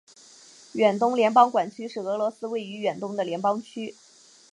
[0.73, 3.93] 远东联邦管区是俄罗斯位于远东的联邦区。